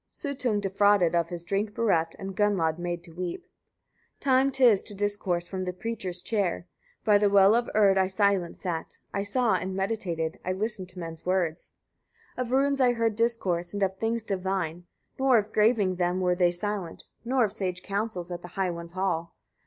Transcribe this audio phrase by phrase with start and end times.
[0.09, 3.41] Suttung defrauded, of his drink bereft, and Gunnlod made to weep!
[4.19, 4.19] 112.
[4.19, 6.65] Time 'tis to discourse from the preacher's chair.
[7.05, 10.99] By the well of Urd I silent sat, I saw and meditated, I listened to
[10.99, 11.73] men's words.
[12.33, 12.41] 113.
[12.43, 14.85] Of runes I heard discourse, and of things divine,
[15.19, 18.93] nor of graving them were they silent, nor of sage counsels, at the High One's
[18.93, 19.35] hall.